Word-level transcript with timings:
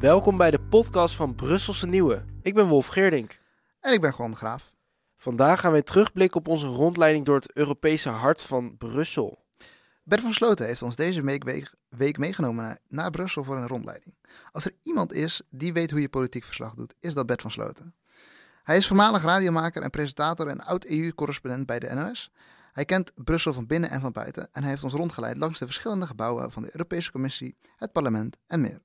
Welkom 0.00 0.36
bij 0.36 0.50
de 0.50 0.60
podcast 0.60 1.14
van 1.14 1.34
Brusselse 1.34 1.86
Nieuwe. 1.86 2.24
Ik 2.42 2.54
ben 2.54 2.66
Wolf 2.66 2.86
Geerdink. 2.86 3.38
En 3.80 3.92
ik 3.92 4.00
ben 4.00 4.14
Juan 4.18 4.30
de 4.30 4.36
Graaf. 4.36 4.72
Vandaag 5.16 5.60
gaan 5.60 5.72
we 5.72 5.82
terugblikken 5.82 6.40
op 6.40 6.48
onze 6.48 6.66
rondleiding 6.66 7.24
door 7.24 7.34
het 7.34 7.52
Europese 7.52 8.08
hart 8.08 8.42
van 8.42 8.76
Brussel. 8.76 9.44
Bert 10.02 10.20
van 10.20 10.32
Sloten 10.32 10.66
heeft 10.66 10.82
ons 10.82 10.96
deze 10.96 11.22
week, 11.88 12.18
meegenomen 12.18 12.64
naar, 12.64 12.78
naar 12.88 13.10
Brussel 13.10 13.44
voor 13.44 13.56
een 13.56 13.68
rondleiding. 13.68 14.14
Als 14.52 14.64
er 14.64 14.72
iemand 14.82 15.12
is 15.12 15.42
die 15.50 15.72
weet 15.72 15.90
hoe 15.90 16.00
je 16.00 16.08
politiek 16.08 16.44
verslag 16.44 16.74
doet, 16.74 16.94
is 17.00 17.14
dat 17.14 17.26
Bert 17.26 17.42
van 17.42 17.50
Sloten. 17.50 17.94
Hij 18.62 18.76
is 18.76 18.86
voormalig 18.86 19.22
radiomaker 19.22 19.82
en 19.82 19.90
presentator 19.90 20.46
en 20.46 20.64
oud-EU-correspondent 20.64 21.66
bij 21.66 21.78
de 21.78 21.94
NOS. 21.94 22.32
Hij 22.72 22.84
kent 22.84 23.12
Brussel 23.14 23.52
van 23.52 23.66
binnen 23.66 23.90
en 23.90 24.00
van 24.00 24.12
buiten 24.12 24.48
en 24.52 24.60
hij 24.60 24.70
heeft 24.70 24.84
ons 24.84 24.92
rondgeleid 24.92 25.36
langs 25.36 25.58
de 25.58 25.66
verschillende 25.66 26.06
gebouwen 26.06 26.52
van 26.52 26.62
de 26.62 26.70
Europese 26.72 27.12
Commissie, 27.12 27.56
het 27.76 27.92
parlement 27.92 28.36
en 28.46 28.60
meer. 28.60 28.84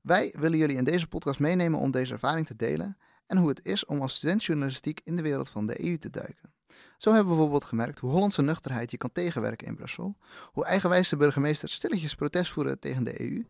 Wij 0.00 0.34
willen 0.38 0.58
jullie 0.58 0.76
in 0.76 0.84
deze 0.84 1.06
podcast 1.06 1.38
meenemen 1.38 1.78
om 1.78 1.90
deze 1.90 2.12
ervaring 2.12 2.46
te 2.46 2.56
delen 2.56 2.96
en 3.26 3.36
hoe 3.36 3.48
het 3.48 3.60
is 3.64 3.84
om 3.84 4.00
als 4.00 4.14
studentjournalistiek 4.14 5.00
in 5.04 5.16
de 5.16 5.22
wereld 5.22 5.50
van 5.50 5.66
de 5.66 5.84
EU 5.84 5.96
te 5.96 6.10
duiken. 6.10 6.52
Zo 6.96 7.10
hebben 7.10 7.28
we 7.28 7.34
bijvoorbeeld 7.34 7.64
gemerkt 7.64 7.98
hoe 7.98 8.10
Hollandse 8.10 8.42
nuchterheid 8.42 8.90
je 8.90 8.96
kan 8.96 9.12
tegenwerken 9.12 9.66
in 9.66 9.74
Brussel, 9.74 10.16
hoe 10.52 10.64
eigenwijze 10.64 11.16
burgemeesters 11.16 11.72
stilletjes 11.72 12.14
protest 12.14 12.52
voeren 12.52 12.78
tegen 12.78 13.04
de 13.04 13.20
EU 13.20 13.46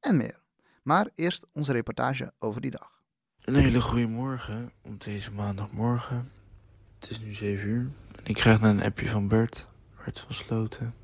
en 0.00 0.16
meer. 0.16 0.40
Maar 0.82 1.08
eerst 1.14 1.46
onze 1.52 1.72
reportage 1.72 2.32
over 2.38 2.60
die 2.60 2.70
dag. 2.70 3.02
Een 3.40 3.54
hele 3.54 3.80
goede 3.80 4.06
morgen 4.06 4.72
op 4.82 5.04
deze 5.04 5.30
maandagmorgen. 5.30 6.30
Het 6.98 7.10
is 7.10 7.20
nu 7.20 7.32
7 7.32 7.68
uur. 7.68 7.90
Ik 8.22 8.34
krijg 8.34 8.60
een 8.60 8.82
appje 8.82 9.08
van 9.08 9.28
Bert. 9.28 9.66
Bert 10.04 10.18
van 10.18 10.34
Sloten. 10.34 10.94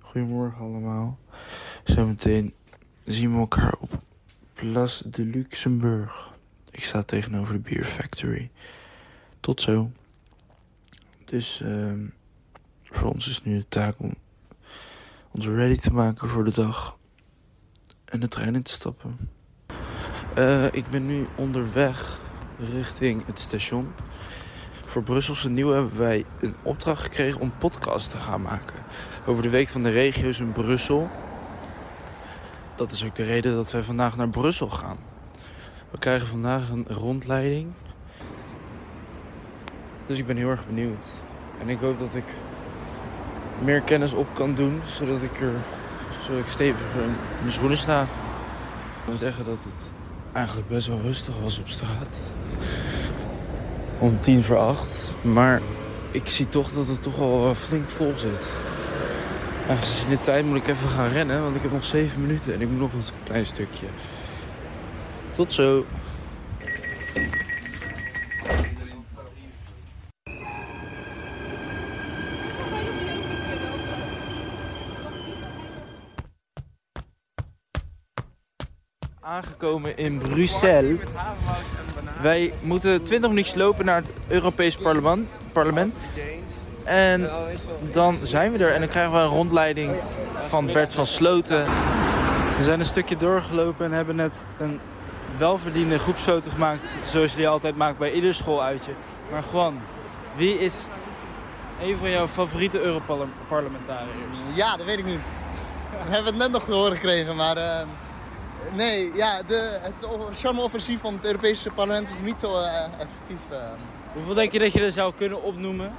Goedemorgen 0.00 0.60
allemaal. 0.60 1.18
Zometeen 1.84 2.54
zien 3.04 3.32
we 3.32 3.38
elkaar 3.38 3.74
op 3.80 4.06
Place 4.58 5.10
de 5.10 5.24
Luxemburg. 5.24 6.32
Ik 6.70 6.84
sta 6.84 7.02
tegenover 7.02 7.54
de 7.54 7.60
Beer 7.60 7.84
Factory. 7.84 8.50
Tot 9.40 9.60
zo. 9.60 9.90
Dus 11.24 11.60
ehm 11.60 12.06
voor 12.82 13.12
ons 13.12 13.28
is 13.28 13.42
nu 13.42 13.56
de 13.56 13.68
taak 13.68 13.94
om 13.98 14.14
ons 15.30 15.46
ready 15.46 15.76
te 15.76 15.92
maken 15.92 16.28
voor 16.28 16.44
de 16.44 16.50
dag. 16.50 16.98
En 18.04 18.20
de 18.20 18.28
trein 18.28 18.54
in 18.54 18.62
te 18.62 18.72
stappen. 18.72 19.30
Eh, 20.34 20.64
ik 20.72 20.86
ben 20.90 21.06
nu 21.06 21.26
onderweg 21.36 22.20
richting 22.72 23.26
het 23.26 23.38
station. 23.38 23.92
Voor 24.86 25.02
Brusselse 25.02 25.48
Nieuw 25.48 25.70
hebben 25.70 25.98
wij 25.98 26.24
een 26.40 26.54
opdracht 26.62 27.02
gekregen 27.02 27.40
om 27.40 27.52
podcast 27.58 28.10
te 28.10 28.16
gaan 28.16 28.42
maken. 28.42 28.84
Over 29.26 29.42
de 29.42 29.50
week 29.50 29.68
van 29.68 29.82
de 29.82 29.90
regio's 29.90 30.40
in 30.40 30.52
Brussel. 30.52 31.10
Dat 32.78 32.90
is 32.90 33.04
ook 33.04 33.14
de 33.14 33.22
reden 33.22 33.54
dat 33.54 33.70
wij 33.70 33.82
vandaag 33.82 34.16
naar 34.16 34.28
Brussel 34.28 34.68
gaan. 34.68 34.96
We 35.90 35.98
krijgen 35.98 36.28
vandaag 36.28 36.68
een 36.68 36.86
rondleiding. 36.88 37.72
Dus 40.06 40.18
ik 40.18 40.26
ben 40.26 40.36
heel 40.36 40.48
erg 40.48 40.66
benieuwd. 40.66 41.08
En 41.60 41.68
ik 41.68 41.78
hoop 41.80 41.98
dat 41.98 42.14
ik 42.14 42.24
meer 43.64 43.80
kennis 43.80 44.12
op 44.12 44.26
kan 44.34 44.54
doen, 44.54 44.80
zodat 44.86 45.22
ik 45.22 45.40
er 45.40 45.52
zodat 46.22 46.40
ik 46.40 46.48
steviger 46.48 47.02
in 47.02 47.14
mijn 47.40 47.52
schoenen 47.52 47.78
sta. 47.78 48.02
Ik 48.02 49.10
moet 49.10 49.20
zeggen 49.20 49.44
dat 49.44 49.64
het 49.64 49.92
eigenlijk 50.32 50.68
best 50.68 50.86
wel 50.86 51.00
rustig 51.00 51.40
was 51.40 51.58
op 51.58 51.68
straat. 51.68 52.20
Om 53.98 54.20
tien 54.20 54.42
voor 54.42 54.58
acht. 54.58 55.12
Maar 55.22 55.60
ik 56.10 56.28
zie 56.28 56.48
toch 56.48 56.70
dat 56.72 56.86
het 56.86 57.02
toch 57.02 57.16
wel 57.16 57.48
eh, 57.48 57.54
flink 57.54 57.88
vol 57.88 58.12
zit. 58.16 58.52
Aangezien 59.68 60.10
de 60.10 60.20
tijd 60.20 60.44
moet 60.44 60.56
ik 60.56 60.66
even 60.66 60.88
gaan 60.88 61.08
rennen, 61.08 61.42
want 61.42 61.56
ik 61.56 61.62
heb 61.62 61.72
nog 61.72 61.84
zeven 61.84 62.20
minuten 62.20 62.54
en 62.54 62.60
ik 62.60 62.68
moet 62.68 62.78
nog 62.78 62.92
een 62.92 63.02
klein 63.24 63.46
stukje. 63.46 63.86
Tot 65.34 65.52
zo. 65.52 65.86
Aangekomen 79.20 79.96
in 79.96 80.18
Brussel. 80.18 80.96
Wij 82.22 82.52
moeten 82.60 83.02
20 83.02 83.30
minuutjes 83.30 83.54
lopen 83.54 83.84
naar 83.84 83.96
het 83.96 84.10
Europees 84.28 84.76
parlement. 84.76 85.28
parlement. 85.52 85.94
En 86.88 87.30
dan 87.92 88.18
zijn 88.22 88.52
we 88.52 88.64
er 88.64 88.72
en 88.72 88.80
dan 88.80 88.88
krijgen 88.88 89.12
we 89.12 89.18
een 89.18 89.26
rondleiding 89.26 89.94
van 90.38 90.66
Bert 90.66 90.94
van 90.94 91.06
Sloten. 91.06 91.64
We 92.56 92.62
zijn 92.64 92.80
een 92.80 92.86
stukje 92.86 93.16
doorgelopen 93.16 93.86
en 93.86 93.92
hebben 93.92 94.16
net 94.16 94.46
een 94.58 94.80
welverdiende 95.38 95.98
groepsfoto 95.98 96.50
gemaakt. 96.50 97.00
Zoals 97.04 97.30
je 97.30 97.36
die 97.36 97.48
altijd 97.48 97.76
maakt 97.76 97.98
bij 97.98 98.12
ieder 98.12 98.34
schooluitje. 98.34 98.92
Maar 99.30 99.42
Juan, 99.52 99.80
wie 100.34 100.58
is 100.58 100.86
een 101.82 101.96
van 101.96 102.10
jouw 102.10 102.26
favoriete 102.26 102.80
Europarlementariërs? 102.80 104.36
Ja, 104.54 104.76
dat 104.76 104.86
weet 104.86 104.98
ik 104.98 105.04
niet. 105.04 105.24
We 105.90 106.14
hebben 106.14 106.32
het 106.32 106.42
net 106.42 106.50
nog 106.50 106.64
te 106.64 106.72
horen 106.72 106.96
gekregen, 106.96 107.36
maar... 107.36 107.56
uh, 107.56 107.80
nee, 108.72 109.10
ja, 109.14 109.42
de, 109.46 109.78
het 109.80 109.94
charme-offensief 110.36 111.00
van 111.00 111.14
het 111.14 111.24
Europese 111.24 111.70
parlement 111.70 112.08
is 112.08 112.14
niet 112.22 112.40
zo 112.40 112.60
uh, 112.60 112.66
effectief. 112.84 113.40
Uh. 113.50 113.56
Hoeveel 114.12 114.34
denk 114.34 114.52
je 114.52 114.58
dat 114.58 114.72
je 114.72 114.80
er 114.80 114.92
zou 114.92 115.12
kunnen 115.16 115.42
opnoemen? 115.42 115.94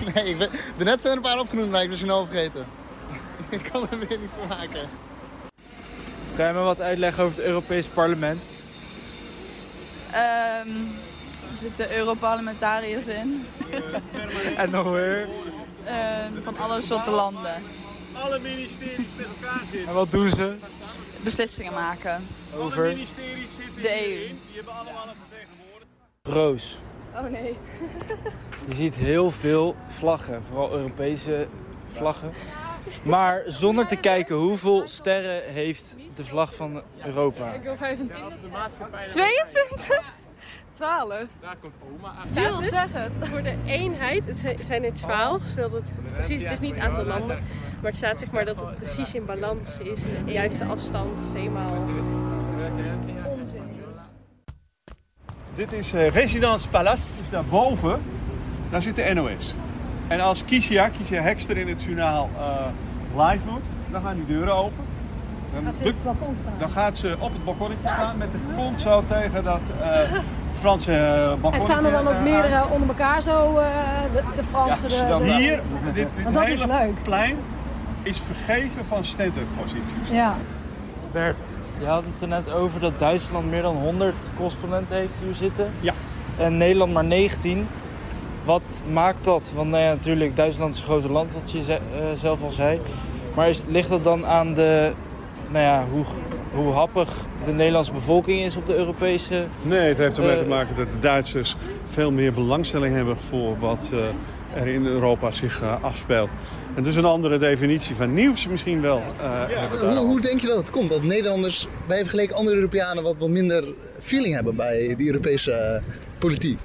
Nee, 0.14 0.24
ik 0.24 0.38
ben, 0.38 0.50
daarnet 0.76 1.00
zijn 1.00 1.12
er 1.12 1.24
een 1.24 1.30
paar 1.30 1.38
opgenoemd, 1.38 1.70
maar 1.70 1.82
ik 1.82 1.88
ben 1.88 1.98
ze 1.98 2.04
snel 2.04 2.26
vergeten. 2.26 2.66
ik 3.48 3.68
kan 3.72 3.88
er 3.90 3.98
weer 3.98 4.18
niet 4.18 4.30
van 4.38 4.48
maken. 4.48 4.88
Kan 6.36 6.46
je 6.46 6.52
me 6.52 6.60
wat 6.60 6.80
uitleggen 6.80 7.24
over 7.24 7.36
het 7.36 7.46
Europees 7.46 7.86
parlement? 7.86 8.42
Um, 10.08 10.88
er 11.50 11.58
zitten 11.60 11.96
Europarlementariërs 11.96 13.06
in. 13.06 13.46
en 14.56 14.70
nog 14.70 14.90
weer? 14.90 15.20
Um, 15.22 16.42
van 16.42 16.58
alle 16.58 16.82
soorten 16.82 17.12
landen. 17.12 17.62
Alle 18.22 18.38
ministeries 18.38 19.06
met 19.16 19.26
elkaar 19.26 19.60
zitten. 19.70 19.88
En 19.88 19.94
wat 19.94 20.10
doen 20.10 20.30
ze? 20.30 20.54
Beslissingen 21.22 21.72
maken. 21.72 22.26
Over? 22.56 22.84
Alle 22.84 22.94
ministeries 22.94 23.48
zitten 23.58 23.82
de 23.82 24.02
EU. 24.02 24.08
hierin. 24.08 24.40
Die 24.46 24.56
hebben 24.56 24.74
allemaal 24.74 25.08
een 25.08 25.14
vertegenwoordiger. 25.28 26.09
Roos. 26.28 26.78
Oh 27.14 27.30
nee. 27.30 27.56
Je 28.68 28.74
ziet 28.74 28.94
heel 28.94 29.30
veel 29.30 29.74
vlaggen, 29.86 30.42
vooral 30.42 30.72
Europese 30.72 31.46
vlaggen. 31.88 32.32
Maar 33.04 33.42
zonder 33.46 33.86
te 33.86 33.96
kijken 33.96 34.36
hoeveel 34.36 34.88
sterren 34.88 35.52
heeft 35.52 35.96
de 36.16 36.24
vlag 36.24 36.54
van 36.54 36.82
Europa. 37.04 37.52
Ik 37.52 37.62
wil 37.62 37.76
25. 37.76 38.36
22? 39.04 40.12
12. 40.72 41.24
Daar 41.40 41.56
komt 41.60 41.72
oma 41.94 42.08
aan. 42.18 42.26
Stil, 42.26 42.62
zeg 42.62 42.92
het. 42.92 43.12
Voor 43.28 43.42
de 43.42 43.54
eenheid, 43.66 44.26
het 44.26 44.46
zijn- 44.66 44.84
er 44.84 44.92
12, 44.94 45.42
zodat 45.56 45.72
het 45.72 45.88
precies, 46.12 46.42
het 46.42 46.52
is 46.52 46.60
niet 46.60 46.76
aantal 46.76 47.04
landen, 47.04 47.42
maar 47.82 47.90
het 47.90 47.96
staat 47.96 48.18
zeg 48.18 48.30
maar 48.30 48.44
dat 48.44 48.56
het 48.56 48.74
precies 48.74 49.14
in 49.14 49.24
balans 49.24 49.78
is, 49.78 50.02
in 50.04 50.24
de 50.24 50.32
juiste 50.32 50.64
afstand, 50.64 51.18
eenmaal 51.34 51.72
onzin. 53.26 53.78
Dit 55.60 55.72
is 55.72 55.94
uh, 55.94 56.08
Residence 56.08 56.68
Palace. 56.68 57.02
Dus 57.18 57.30
daarboven, 57.30 58.02
daar 58.70 58.82
zit 58.82 58.96
de 58.96 59.10
NOS. 59.14 59.54
En 60.08 60.20
als 60.20 60.44
Kisia, 60.44 60.88
Kisia 60.88 61.22
Hekster 61.22 61.56
in 61.56 61.68
het 61.68 61.82
journaal 61.82 62.30
eh, 62.38 63.26
live 63.30 63.46
doet, 63.46 63.64
dan 63.90 64.02
gaan 64.02 64.16
die 64.16 64.26
deuren 64.26 64.54
open. 64.54 64.84
Dan, 65.54 65.62
Gaat 65.64 65.76
ze 65.76 65.82
op 65.82 65.88
het 65.88 66.02
balkon 66.04 66.34
staan? 66.34 66.52
dan 66.58 66.68
gaat 66.70 66.98
ze 66.98 67.16
op 67.18 67.32
het 67.32 67.44
balkonnetje 67.44 67.88
staan 67.88 68.18
met 68.18 68.32
de 68.32 68.38
kont 68.56 68.80
zo 68.80 69.04
tegen 69.08 69.44
dat 69.44 69.60
eh, 69.80 70.12
Franse 70.50 70.92
uh, 70.92 71.26
balkonnetje. 71.28 71.58
En 71.58 71.60
staan 71.60 71.84
er 71.84 71.90
dan 71.92 72.08
ook 72.08 72.14
eh, 72.14 72.22
meerdere 72.22 72.68
onder 72.70 72.88
elkaar 72.88 73.22
zo, 73.22 73.58
eh, 73.58 73.66
de, 74.12 74.22
de 74.36 74.42
Franse, 74.44 74.86
de- 74.88 75.34
Hier, 75.36 75.60
dit, 75.94 76.08
is 76.16 76.34
hele 76.64 76.66
leuk. 76.66 77.02
plein 77.02 77.36
is 78.02 78.20
vergeven 78.20 78.84
van 78.84 79.04
stand-up 79.04 79.46
posities. 79.58 80.10
Ja. 80.10 80.34
Bert, 81.12 81.44
je 81.80 81.86
had 81.86 82.04
het 82.12 82.22
er 82.22 82.28
net 82.28 82.52
over 82.52 82.80
dat 82.80 82.98
Duitsland 82.98 83.50
meer 83.50 83.62
dan 83.62 83.76
100 83.76 84.14
correspondenten 84.36 84.96
heeft 84.96 85.14
hier 85.24 85.34
zitten. 85.34 85.70
Ja. 85.80 85.92
En 86.38 86.56
Nederland 86.56 86.92
maar 86.92 87.04
19. 87.04 87.66
Wat 88.44 88.82
maakt 88.92 89.24
dat? 89.24 89.52
Want 89.54 89.70
nou 89.70 89.82
ja, 89.82 89.88
natuurlijk, 89.92 90.36
Duitsland 90.36 90.72
is 90.74 90.78
een 90.78 90.84
groot 90.86 91.04
land, 91.04 91.32
wat 91.32 91.50
je 91.52 91.62
ze- 91.62 91.72
eh, 91.72 91.78
zelf 92.14 92.42
al 92.42 92.50
zei. 92.50 92.80
Maar 93.34 93.48
is, 93.48 93.62
ligt 93.68 93.88
dat 93.88 94.04
dan 94.04 94.26
aan 94.26 94.54
de, 94.54 94.92
nou 95.48 95.64
ja, 95.64 95.84
hoe, 95.92 96.04
hoe 96.54 96.72
happig 96.72 97.08
de 97.44 97.52
Nederlandse 97.52 97.92
bevolking 97.92 98.40
is 98.40 98.56
op 98.56 98.66
de 98.66 98.74
Europese... 98.76 99.46
Nee, 99.62 99.88
het 99.88 99.98
heeft 99.98 100.16
ermee 100.18 100.32
Eh, 100.36 100.38
te 100.42 100.48
maken 100.48 100.76
dat 100.76 100.90
de 100.90 100.98
Duitsers 100.98 101.56
veel 101.88 102.10
meer 102.10 102.32
belangstelling 102.32 102.94
hebben 102.94 103.16
voor 103.28 103.58
wat 103.58 103.90
eh, 103.92 104.60
er 104.60 104.66
in 104.66 104.86
Europa 104.86 105.30
zich 105.30 105.62
afspeelt. 105.80 106.28
En 106.80 106.86
dus 106.86 106.96
een 106.96 107.04
andere 107.04 107.38
definitie 107.38 107.94
van 107.94 108.14
nieuws 108.14 108.48
misschien 108.48 108.80
wel. 108.80 109.02
eh, 109.20 109.80
Hoe, 109.80 109.96
hoe 109.96 110.20
denk 110.20 110.40
je 110.40 110.46
dat 110.46 110.56
het 110.56 110.70
komt 110.70 110.88
dat 110.88 111.02
Nederlanders 111.02 111.66
bij 111.86 111.98
vergeleken 111.98 112.36
andere 112.36 112.56
Europeanen 112.56 113.02
wat, 113.02 113.14
wat 113.18 113.28
minder 113.28 113.64
feeling 113.98 114.34
hebben 114.34 114.56
bij 114.56 114.94
de 114.96 115.06
Europese 115.06 115.52
eh, 115.52 115.82
politiek? 116.18 116.58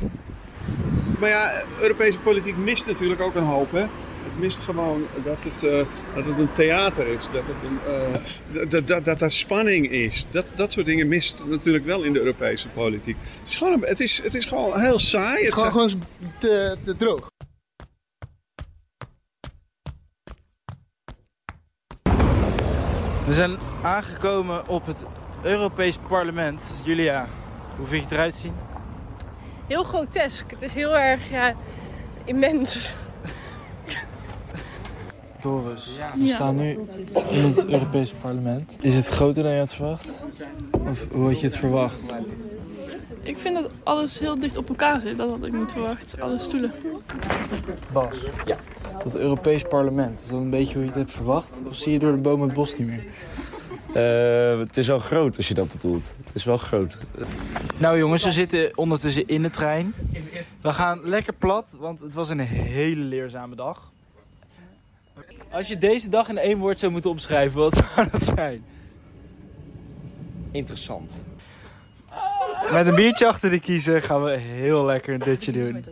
Maar 1.20 1.30
ja, 1.30 1.64
Europese 1.82 2.20
politiek 2.20 2.58
mist 2.58 2.86
natuurlijk 2.86 3.22
ook 3.22 3.36
een 3.36 3.44
hoop. 3.44 3.72
Hè? 3.72 3.86
mist 4.40 4.60
gewoon 4.60 5.08
dat 5.24 5.44
het, 5.44 5.64
eh, 5.64 5.78
dat 6.16 6.26
het 6.26 6.40
een 6.40 6.54
theater 6.54 7.08
is. 7.08 7.28
Dat, 7.32 7.48
het 7.48 7.64
een, 7.64 7.80
uh, 7.88 8.70
dat, 8.70 8.88
dat, 8.88 9.06
dat 9.06 9.22
er 9.22 9.32
spanning 9.32 9.92
is. 9.92 10.26
Dat, 10.30 10.46
dat 10.56 10.72
soort 10.72 10.86
dingen 10.86 11.08
mist 11.08 11.44
natuurlijk 11.48 11.86
wel 11.86 12.04
in 12.04 12.14
de 12.14 12.20
Europese 12.20 12.70
politiek. 12.70 13.16
Het 13.40 13.48
is 13.48 13.56
gewoon, 13.56 13.84
het 13.86 14.00
is, 14.00 14.22
het 14.24 14.36
is 14.36 14.46
gewoon 14.46 14.80
heel 14.80 15.00
saai. 15.00 15.36
Het 15.36 15.48
is 15.48 15.54
gewoon, 15.54 15.72
gewoon 15.72 16.04
te, 16.40 16.78
te 16.84 16.96
droog. 16.98 17.34
We 23.25 23.33
zijn 23.33 23.57
aangekomen 23.81 24.68
op 24.68 24.86
het 24.86 24.98
Europees 25.42 25.98
Parlement. 26.07 26.72
Julia, 26.83 27.27
hoe 27.77 27.88
vind 27.88 28.01
je 28.01 28.07
het 28.07 28.12
eruit 28.12 28.36
zien? 28.36 28.54
Heel 29.68 29.83
grotesk. 29.83 30.51
Het 30.51 30.62
is 30.62 30.74
heel 30.74 30.98
erg 30.98 31.30
ja, 31.30 31.54
immens. 32.24 32.94
Doris, 35.42 35.89
we 36.16 36.27
staan 36.27 36.56
nu 36.56 36.80
in 37.30 37.44
het 37.44 37.66
Europees 37.66 38.13
Parlement. 38.22 38.77
Is 38.81 38.95
het 38.95 39.07
groter 39.07 39.44
dan 39.44 39.51
je 39.51 39.60
had 39.60 39.74
verwacht? 39.74 40.25
Of 40.72 41.07
hoe 41.12 41.27
had 41.27 41.39
je 41.39 41.45
het 41.45 41.57
verwacht? 41.57 42.13
Ik 43.22 43.38
vind 43.38 43.56
dat 43.56 43.74
alles 43.84 44.20
heel 44.20 44.40
dicht 44.40 44.58
op 44.58 44.70
elkaar 44.70 45.00
zit. 45.00 45.18
Dat 45.18 45.30
had 45.30 45.46
ik 45.46 45.58
niet 45.58 45.72
verwacht. 45.72 46.20
Alle 46.20 46.40
stoelen. 46.40 46.72
Bas, 47.92 48.18
ja. 48.46 48.58
dat 49.04 49.16
Europees 49.16 49.64
Parlement, 49.64 50.22
is 50.22 50.28
dat 50.28 50.40
een 50.40 50.50
beetje 50.50 50.74
hoe 50.74 50.82
je 50.82 50.90
het 50.90 50.98
hebt 50.98 51.12
verwacht? 51.12 51.62
Of 51.68 51.76
zie 51.76 51.92
je 51.92 52.00
door 52.00 52.12
de 52.12 52.18
boom 52.18 52.42
het 52.42 52.54
bos 52.54 52.78
niet 52.78 52.88
meer? 52.88 53.04
Uh, 53.96 54.60
het 54.60 54.78
is 54.78 54.88
wel 54.88 55.00
groot 55.00 55.38
als 55.38 55.48
je 55.48 55.54
dat 55.54 55.72
bedoelt. 55.72 56.14
Het 56.24 56.36
is 56.36 56.44
wel 56.44 56.58
groot. 56.58 56.98
Nou 57.78 57.98
jongens, 57.98 58.24
we 58.24 58.32
zitten 58.32 58.78
ondertussen 58.78 59.28
in 59.28 59.42
de 59.42 59.50
trein. 59.50 59.94
We 60.62 60.72
gaan 60.72 61.00
lekker 61.04 61.34
plat, 61.34 61.76
want 61.80 62.00
het 62.00 62.14
was 62.14 62.30
een 62.30 62.40
hele 62.40 63.02
leerzame 63.02 63.56
dag. 63.56 63.92
Als 65.52 65.68
je 65.68 65.78
deze 65.78 66.10
dag 66.10 66.30
in 66.30 66.38
één 66.38 66.58
woord 66.58 66.80
zou 66.80 66.92
moeten 66.92 67.10
omschrijven, 67.10 67.60
wat 67.60 67.76
zou 67.96 68.10
dat 68.12 68.24
zijn? 68.24 68.64
Interessant. 70.52 71.22
Met 72.72 72.88
een 72.88 72.96
biertje 72.96 73.28
achter 73.28 73.50
de 73.50 73.60
kiezen 73.60 74.02
gaan 74.02 74.24
we 74.24 74.32
heel 74.32 74.86
lekker 74.86 75.14
een 75.14 75.20
dutje 75.20 75.52
doen. 75.52 75.86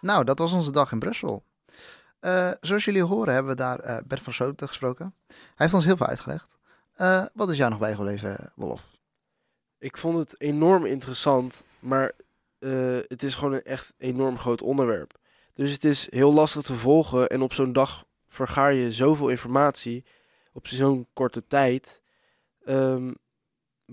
Nou, 0.00 0.24
dat 0.24 0.38
was 0.38 0.52
onze 0.52 0.72
dag 0.72 0.92
in 0.92 0.98
Brussel. 0.98 1.44
Uh, 2.20 2.50
zoals 2.60 2.84
jullie 2.84 3.02
horen 3.02 3.34
hebben 3.34 3.52
we 3.52 3.58
daar 3.58 3.84
uh, 3.84 3.96
Bert 4.06 4.20
van 4.20 4.32
Soten 4.32 4.68
gesproken. 4.68 5.14
Hij 5.26 5.36
heeft 5.54 5.74
ons 5.74 5.84
heel 5.84 5.96
veel 5.96 6.06
uitgelegd. 6.06 6.58
Uh, 6.96 7.24
wat 7.34 7.50
is 7.50 7.56
jou 7.56 7.70
nog 7.70 7.78
bijgebleven, 7.78 8.52
Wolf? 8.54 8.86
Ik 9.78 9.96
vond 9.96 10.18
het 10.18 10.40
enorm 10.40 10.84
interessant, 10.84 11.64
maar 11.78 12.12
het 13.08 13.22
is 13.22 13.34
gewoon 13.34 13.52
een 13.54 13.62
echt 13.62 13.92
enorm 13.98 14.38
groot 14.38 14.62
onderwerp. 14.62 15.18
Dus 15.54 15.72
het 15.72 15.84
is 15.84 16.10
heel 16.10 16.32
lastig 16.32 16.62
te 16.62 16.74
volgen 16.74 17.28
en 17.28 17.42
op 17.42 17.52
zo'n 17.52 17.72
dag 17.72 18.04
vergaar 18.28 18.72
je 18.72 18.92
zoveel 18.92 19.28
informatie 19.28 20.04
op 20.52 20.66
zo'n 20.66 21.06
korte 21.12 21.46
tijd. 21.46 22.02
Um, 22.66 23.16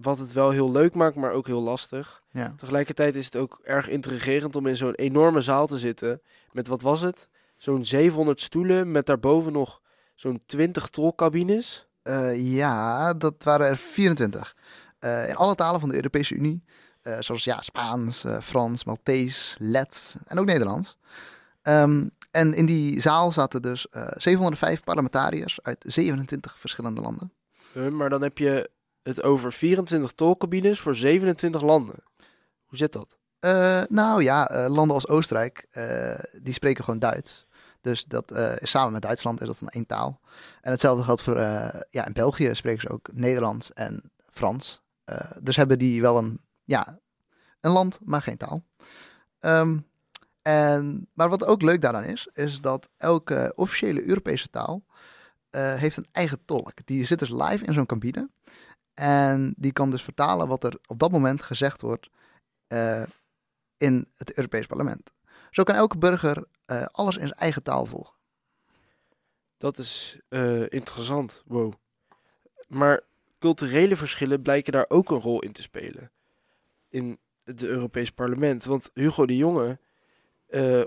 wat 0.01 0.17
het 0.19 0.33
wel 0.33 0.49
heel 0.49 0.71
leuk 0.71 0.93
maakt, 0.93 1.15
maar 1.15 1.31
ook 1.31 1.47
heel 1.47 1.61
lastig. 1.61 2.23
Ja. 2.31 2.53
Tegelijkertijd 2.57 3.15
is 3.15 3.25
het 3.25 3.35
ook 3.35 3.59
erg 3.63 3.89
intrigerend 3.89 4.55
om 4.55 4.67
in 4.67 4.77
zo'n 4.77 4.93
enorme 4.93 5.41
zaal 5.41 5.67
te 5.67 5.77
zitten. 5.77 6.21
Met 6.51 6.67
wat 6.67 6.81
was 6.81 7.01
het? 7.01 7.29
Zo'n 7.57 7.85
700 7.85 8.41
stoelen 8.41 8.91
met 8.91 9.05
daarboven 9.05 9.51
nog 9.51 9.81
zo'n 10.15 10.41
20 10.45 10.89
trollcabines. 10.89 11.87
Uh, 12.03 12.53
ja, 12.55 13.13
dat 13.13 13.43
waren 13.43 13.67
er 13.67 13.77
24. 13.77 14.55
Uh, 14.99 15.29
in 15.29 15.35
alle 15.35 15.55
talen 15.55 15.79
van 15.79 15.89
de 15.89 15.95
Europese 15.95 16.35
Unie. 16.35 16.63
Uh, 17.03 17.17
zoals 17.19 17.43
ja, 17.43 17.61
Spaans, 17.61 18.25
Frans, 18.41 18.83
Maltees, 18.83 19.55
Lets 19.59 20.15
en 20.25 20.39
ook 20.39 20.45
Nederlands. 20.45 20.97
Um, 21.63 22.11
en 22.31 22.53
in 22.53 22.65
die 22.65 23.01
zaal 23.01 23.31
zaten 23.31 23.61
dus 23.61 23.87
705 24.15 24.83
parlementariërs 24.83 25.59
uit 25.61 25.83
27 25.87 26.59
verschillende 26.59 27.01
landen. 27.01 27.31
maar 27.91 28.09
dan 28.09 28.21
heb 28.21 28.37
je 28.37 28.69
het 29.05 29.23
over 29.23 29.51
24 29.51 30.11
tolcabines 30.11 30.79
voor 30.79 30.95
27 30.95 31.61
landen. 31.61 31.95
Hoe 32.65 32.77
zit 32.77 32.91
dat? 32.91 33.17
Uh, 33.39 33.81
nou 33.87 34.23
ja, 34.23 34.51
uh, 34.51 34.69
landen 34.73 34.95
als 34.95 35.07
Oostenrijk, 35.07 35.67
uh, 35.71 36.19
die 36.41 36.53
spreken 36.53 36.83
gewoon 36.83 36.99
Duits. 36.99 37.45
Dus 37.81 38.05
dat 38.05 38.31
is 38.31 38.69
samen 38.69 38.91
met 38.91 39.01
Duitsland 39.01 39.41
is 39.41 39.47
dat 39.47 39.59
dan 39.59 39.69
één 39.69 39.85
taal. 39.85 40.19
En 40.61 40.71
hetzelfde 40.71 41.03
geldt 41.03 41.21
voor, 41.21 41.39
ja, 41.89 42.05
in 42.05 42.13
België 42.13 42.55
spreken 42.55 42.81
ze 42.81 42.89
ook 42.89 43.09
Nederlands 43.13 43.73
en 43.73 44.11
Frans. 44.29 44.81
dus 45.39 45.55
hebben 45.55 45.79
die 45.79 46.01
wel 46.01 46.17
een, 46.17 46.41
ja, 46.63 46.99
een 47.61 47.71
land, 47.71 47.99
maar 48.03 48.21
geen 48.21 48.37
taal. 48.37 48.65
Um, 49.39 49.87
en, 50.41 51.09
maar 51.13 51.29
wat 51.29 51.45
ook 51.45 51.61
leuk 51.61 51.81
daaraan 51.81 52.03
is, 52.03 52.27
is 52.33 52.61
dat 52.61 52.89
elke 52.97 53.53
officiële 53.55 54.07
Europese 54.07 54.49
taal 54.49 54.85
heeft 55.51 55.97
een 55.97 56.07
eigen 56.11 56.39
tolk. 56.45 56.73
Die 56.85 57.05
zit 57.05 57.19
dus 57.19 57.29
live 57.29 57.65
in 57.65 57.73
zo'n 57.73 57.85
cabine. 57.85 58.29
En 58.95 59.53
die 59.57 59.71
kan 59.71 59.91
dus 59.91 60.03
vertalen 60.03 60.47
wat 60.47 60.63
er 60.63 60.79
op 60.87 60.99
dat 60.99 61.11
moment 61.11 61.43
gezegd 61.43 61.81
wordt 61.81 62.09
uh, 62.67 63.03
in 63.77 64.11
het 64.15 64.33
Europees 64.33 64.65
Parlement. 64.65 65.13
Zo 65.51 65.63
kan 65.63 65.75
elke 65.75 65.97
burger 65.97 66.45
uh, 66.65 66.85
alles 66.85 67.17
in 67.17 67.27
zijn 67.27 67.39
eigen 67.39 67.63
taal 67.63 67.85
volgen. 67.85 68.15
Dat 69.57 69.77
is 69.77 70.19
uh, 70.29 70.61
interessant, 70.69 71.43
wow. 71.45 71.73
Maar 72.67 73.01
culturele 73.39 73.95
verschillen 73.95 74.41
blijken 74.41 74.71
daar 74.71 74.85
ook 74.87 75.11
een 75.11 75.19
rol 75.19 75.41
in 75.41 75.51
te 75.51 75.61
spelen. 75.61 76.11
In 76.89 77.19
het 77.43 77.63
Europees 77.63 78.11
Parlement. 78.11 78.63
Want 78.63 78.89
Hugo 78.93 79.25
de 79.25 79.37
Jonge, 79.37 79.79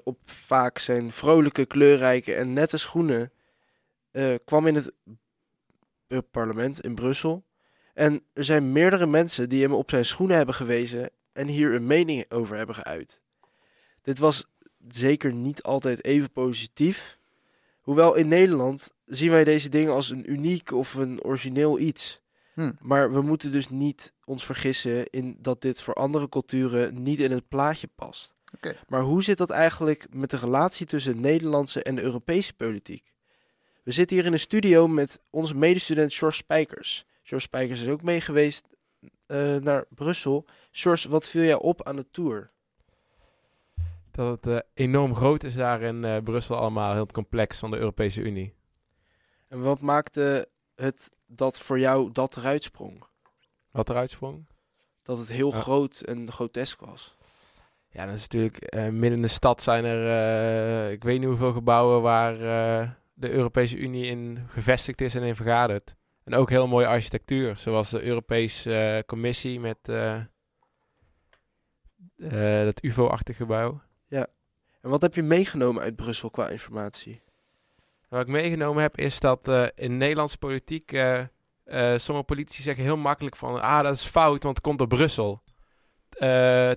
op 0.04 0.18
vaak 0.24 0.78
zijn 0.78 1.10
vrolijke, 1.10 1.66
kleurrijke 1.66 2.34
en 2.34 2.52
nette 2.52 2.76
schoenen, 2.76 3.32
kwam 4.44 4.66
in 4.66 4.74
het 4.74 4.92
parlement 6.30 6.80
in 6.80 6.94
Brussel 6.94 7.46
en 7.98 8.22
er 8.32 8.44
zijn 8.44 8.72
meerdere 8.72 9.06
mensen 9.06 9.48
die 9.48 9.62
hem 9.62 9.72
op 9.72 9.90
zijn 9.90 10.04
schoenen 10.04 10.36
hebben 10.36 10.54
gewezen 10.54 11.10
en 11.32 11.46
hier 11.46 11.74
een 11.74 11.86
mening 11.86 12.30
over 12.30 12.56
hebben 12.56 12.74
geuit. 12.74 13.20
Dit 14.02 14.18
was 14.18 14.46
zeker 14.88 15.32
niet 15.32 15.62
altijd 15.62 16.04
even 16.04 16.30
positief. 16.30 17.18
Hoewel 17.80 18.14
in 18.14 18.28
Nederland 18.28 18.92
zien 19.04 19.30
wij 19.30 19.44
deze 19.44 19.68
dingen 19.68 19.92
als 19.92 20.10
een 20.10 20.30
uniek 20.30 20.72
of 20.72 20.94
een 20.94 21.22
origineel 21.22 21.78
iets. 21.78 22.20
Hm. 22.54 22.72
Maar 22.80 23.12
we 23.12 23.20
moeten 23.20 23.52
dus 23.52 23.68
niet 23.68 24.12
ons 24.24 24.44
vergissen 24.44 25.06
in 25.10 25.36
dat 25.40 25.60
dit 25.60 25.82
voor 25.82 25.94
andere 25.94 26.28
culturen 26.28 27.02
niet 27.02 27.20
in 27.20 27.30
het 27.30 27.48
plaatje 27.48 27.88
past. 27.94 28.34
Okay. 28.56 28.76
Maar 28.88 29.02
hoe 29.02 29.22
zit 29.22 29.38
dat 29.38 29.50
eigenlijk 29.50 30.06
met 30.10 30.30
de 30.30 30.36
relatie 30.36 30.86
tussen 30.86 31.14
de 31.14 31.20
Nederlandse 31.20 31.82
en 31.82 32.02
Europese 32.02 32.54
politiek? 32.54 33.12
We 33.82 33.92
zitten 33.92 34.16
hier 34.16 34.26
in 34.26 34.32
een 34.32 34.38
studio 34.38 34.88
met 34.88 35.20
onze 35.30 35.54
medestudent 35.54 36.14
George 36.14 36.36
Spijkers. 36.36 37.06
George 37.28 37.46
Spijkers 37.46 37.82
is 37.82 37.88
ook 37.88 38.02
mee 38.02 38.20
geweest 38.20 38.68
uh, 39.26 39.56
naar 39.56 39.84
Brussel. 39.88 40.44
George, 40.70 41.08
wat 41.08 41.28
viel 41.28 41.42
jij 41.42 41.54
op 41.54 41.82
aan 41.82 41.96
de 41.96 42.10
tour? 42.10 42.50
Dat 44.10 44.44
het 44.44 44.46
uh, 44.46 44.58
enorm 44.74 45.14
groot 45.14 45.44
is 45.44 45.54
daar 45.54 45.82
in 45.82 46.04
uh, 46.04 46.16
Brussel 46.22 46.56
allemaal, 46.56 46.92
heel 46.92 47.02
het 47.02 47.12
complex 47.12 47.58
van 47.58 47.70
de 47.70 47.76
Europese 47.76 48.20
Unie. 48.20 48.54
En 49.48 49.62
wat 49.62 49.80
maakte 49.80 50.48
het 50.74 51.10
dat 51.26 51.60
voor 51.60 51.78
jou 51.78 52.12
dat 52.12 52.36
eruit 52.36 52.62
sprong? 52.62 53.04
Wat 53.70 53.90
eruit 53.90 54.10
sprong? 54.10 54.46
Dat 55.02 55.18
het 55.18 55.28
heel 55.28 55.50
groot 55.50 56.00
en 56.00 56.32
grotesk 56.32 56.80
was. 56.80 57.16
Ja, 57.90 58.06
dat 58.06 58.14
is 58.14 58.22
natuurlijk 58.28 58.74
midden 58.74 59.12
in 59.12 59.22
de 59.22 59.28
stad 59.28 59.62
zijn 59.62 59.84
er, 59.84 60.90
ik 60.90 61.02
weet 61.02 61.18
niet 61.18 61.28
hoeveel 61.28 61.52
gebouwen 61.52 62.02
waar 62.02 62.38
de 63.14 63.30
Europese 63.30 63.76
Unie 63.76 64.06
in 64.06 64.46
gevestigd 64.48 65.00
is 65.00 65.14
en 65.14 65.22
in 65.22 65.36
vergadert. 65.36 65.96
En 66.28 66.34
ook 66.34 66.50
heel 66.50 66.66
mooie 66.66 66.86
architectuur, 66.86 67.58
zoals 67.58 67.90
de 67.90 68.02
Europese 68.02 68.94
uh, 68.96 69.02
Commissie 69.06 69.60
met 69.60 69.78
uh, 69.90 70.16
uh, 72.16 72.64
dat 72.64 72.82
UFO-achtig 72.82 73.36
gebouw. 73.36 73.80
Ja. 74.08 74.26
En 74.80 74.90
wat 74.90 75.02
heb 75.02 75.14
je 75.14 75.22
meegenomen 75.22 75.82
uit 75.82 75.96
Brussel 75.96 76.30
qua 76.30 76.48
informatie? 76.48 77.22
Wat 78.08 78.20
ik 78.20 78.26
meegenomen 78.26 78.82
heb 78.82 78.98
is 78.98 79.20
dat 79.20 79.72
in 79.74 79.96
Nederlandse 79.96 80.38
politiek 80.38 80.90
sommige 81.96 82.26
politici 82.26 82.62
zeggen 82.62 82.84
heel 82.84 82.96
makkelijk 82.96 83.36
van 83.36 83.60
ah 83.60 83.82
dat 83.82 83.94
is 83.94 84.04
fout, 84.04 84.42
want 84.42 84.56
het 84.56 84.64
komt 84.66 84.78
door 84.78 84.86
Brussel. 84.86 85.42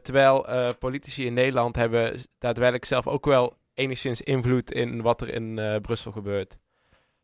terwijl 0.02 0.46
politici 0.80 1.26
in 1.26 1.34
Nederland 1.34 1.76
hebben 1.76 2.20
daadwerkelijk 2.40 2.86
zelf 2.86 3.08
ook 3.08 3.26
wel 3.26 3.58
enigszins 3.74 4.22
invloed 4.22 4.72
in 4.72 5.02
wat 5.02 5.22
er 5.22 5.30
in 5.30 5.82
Brussel 5.82 6.12
gebeurt. 6.12 6.58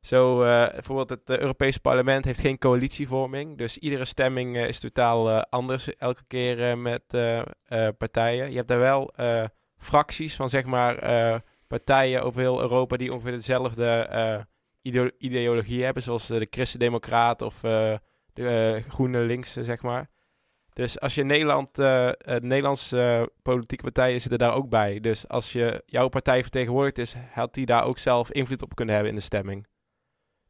Zo, 0.08 0.44
uh, 0.44 0.70
bijvoorbeeld 0.70 1.10
het 1.10 1.30
uh, 1.30 1.38
Europese 1.38 1.80
parlement 1.80 2.26
heeft 2.26 2.40
geen 2.40 2.58
coalitievorming. 2.58 3.58
Dus 3.58 3.78
iedere 3.78 4.06
stemming 4.06 4.56
uh, 4.56 4.68
is 4.68 4.80
totaal 4.80 5.44
anders 5.44 5.96
elke 5.96 6.24
keer 6.28 6.78
met 6.78 7.04
partijen. 7.98 8.50
Je 8.50 8.56
hebt 8.56 8.68
daar 8.68 8.80
wel 8.80 9.14
fracties 9.78 10.36
van, 10.36 10.50
zeg 10.50 10.66
maar, 10.66 10.96
partijen 11.68 12.24
over 12.24 12.42
heel 12.42 12.62
Europa 12.62 12.98
die 12.98 13.14
ongeveer 13.14 13.32
dezelfde 13.32 14.46
ideo 14.82 15.10
ideologie 15.18 15.84
hebben. 15.84 16.04
Zoals 16.04 16.28
de 16.28 16.48
Christen-Democraten 16.50 17.46
of 17.46 17.60
de 18.34 18.84
Groene 18.88 19.20
Links, 19.20 19.54
zeg 19.54 19.82
maar. 19.82 20.10
Dus 20.78 21.00
als 21.00 21.16
je 21.16 21.24
Nederland, 21.24 21.80
eh, 21.80 22.08
eh, 22.08 22.14
Nederlandse 22.42 23.00
eh, 23.00 23.24
politieke 23.42 23.84
partijen 23.84 24.22
zitten 24.22 24.40
daar 24.40 24.54
ook 24.54 24.70
bij. 24.70 25.00
Dus 25.00 25.28
als 25.28 25.52
je 25.52 25.84
jouw 25.86 26.08
partij 26.08 26.42
vertegenwoordigd 26.42 26.98
is, 26.98 27.16
had 27.32 27.54
die 27.54 27.66
daar 27.66 27.84
ook 27.84 27.98
zelf 27.98 28.32
invloed 28.32 28.62
op 28.62 28.76
kunnen 28.76 28.96
hebben 28.96 29.14
in 29.14 29.20
de 29.20 29.26
stemming. 29.26 29.68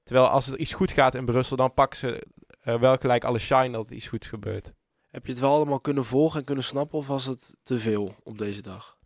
Terwijl 0.07 0.27
als 0.27 0.47
er 0.47 0.57
iets 0.57 0.73
goed 0.73 0.91
gaat 0.91 1.15
in 1.15 1.25
Brussel, 1.25 1.57
dan 1.57 1.73
pakken 1.73 1.97
ze 1.97 2.27
wel 2.63 2.97
gelijk 2.97 3.23
alle 3.23 3.39
shine 3.39 3.71
dat 3.71 3.91
iets 3.91 4.07
goeds 4.07 4.27
gebeurt. 4.27 4.73
Heb 5.07 5.25
je 5.25 5.31
het 5.31 5.41
wel 5.41 5.53
allemaal 5.53 5.79
kunnen 5.79 6.05
volgen 6.05 6.39
en 6.39 6.45
kunnen 6.45 6.63
snappen 6.63 6.97
of 6.97 7.07
was 7.07 7.25
het 7.25 7.55
te 7.63 7.77
veel 7.77 8.15
op 8.23 8.37
deze 8.37 8.61
dag? 8.61 8.97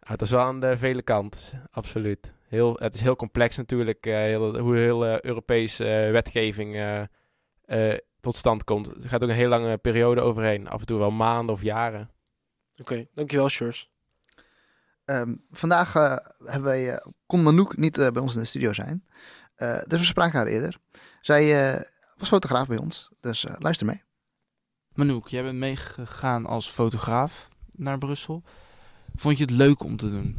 Het 0.00 0.22
is 0.22 0.30
wel 0.30 0.40
aan 0.40 0.60
de 0.60 0.78
vele 0.78 1.02
kant, 1.02 1.52
absoluut. 1.70 2.34
Heel, 2.48 2.76
het 2.78 2.94
is 2.94 3.00
heel 3.00 3.16
complex 3.16 3.56
natuurlijk, 3.56 4.06
eh, 4.06 4.14
heel, 4.14 4.58
hoe 4.58 4.76
heel 4.76 5.06
eh, 5.06 5.20
Europese 5.20 5.84
eh, 5.84 6.10
wetgeving 6.10 6.74
eh, 6.74 7.02
eh, 7.64 7.98
tot 8.20 8.36
stand 8.36 8.64
komt. 8.64 8.86
Er 8.86 9.08
gaat 9.08 9.22
ook 9.22 9.28
een 9.28 9.34
heel 9.34 9.48
lange 9.48 9.78
periode 9.78 10.20
overheen, 10.20 10.68
af 10.68 10.80
en 10.80 10.86
toe 10.86 10.98
wel 10.98 11.10
maanden 11.10 11.54
of 11.54 11.62
jaren. 11.62 12.10
Oké, 12.80 13.06
dankjewel, 13.14 13.48
Sjors. 13.48 13.90
Ehm, 15.04 15.34
vandaag 15.50 15.92
hebben 16.44 16.62
wij, 16.62 16.90
eh, 16.94 17.06
kon 17.26 17.42
Manouk 17.42 17.76
niet 17.76 17.96
bij 18.12 18.22
ons 18.22 18.34
in 18.34 18.40
de 18.40 18.46
studio 18.46 18.72
zijn. 18.72 19.04
Eh, 19.62 19.78
dus 19.86 19.98
we 19.98 20.04
spraken 20.04 20.38
haar 20.38 20.46
eerder. 20.46 20.76
Zij 21.20 21.72
eh, 21.72 21.80
was 22.16 22.28
fotograaf 22.28 22.66
bij 22.66 22.78
ons, 22.78 23.10
dus 23.20 23.44
eh, 23.44 23.54
luister 23.58 23.86
mee. 23.86 24.02
Manouk, 24.94 25.28
jij 25.28 25.42
bent 25.42 25.58
meegegaan 25.58 26.46
als 26.46 26.70
fotograaf 26.70 27.48
naar 27.76 27.98
Brussel. 27.98 28.42
Vond 29.16 29.38
je 29.38 29.44
het 29.44 29.52
leuk 29.52 29.82
om 29.82 29.96
te 29.96 30.10
doen? 30.10 30.36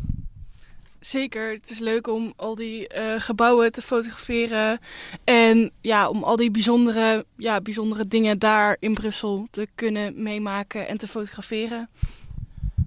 Zeker, 0.99 1.51
het 1.51 1.69
is 1.69 1.79
leuk 1.79 2.07
om 2.07 2.33
al 2.35 2.55
die 2.55 2.87
eh, 2.87 3.21
gebouwen 3.21 3.71
te 3.71 3.81
fotograferen. 3.81 4.79
En 5.23 5.71
ja, 5.81 6.09
om 6.09 6.23
al 6.23 6.35
die 6.35 6.51
bijzondere, 6.51 7.25
ja, 7.37 7.61
bijzondere 7.61 8.07
dingen 8.07 8.39
daar 8.39 8.77
in 8.79 8.93
Brussel 8.93 9.47
te 9.51 9.67
kunnen 9.75 10.23
meemaken 10.23 10.87
en 10.87 10.97
te 10.97 11.07
fotograferen. 11.07 11.89